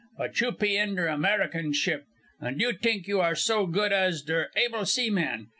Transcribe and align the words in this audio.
But 0.17 0.41
you 0.41 0.51
pe 0.51 0.77
in 0.77 0.95
der 0.95 1.05
American 1.09 1.73
ship, 1.73 2.05
und 2.41 2.59
you 2.59 2.73
t'ink 2.73 3.05
you 3.07 3.19
are 3.21 3.35
so 3.35 3.67
good 3.67 3.93
as 3.93 4.23
der 4.23 4.49
able 4.55 4.87
seamen. 4.87 5.45